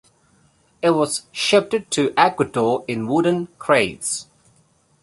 [0.81, 4.25] It was shipped to Ecuador in wooden crates.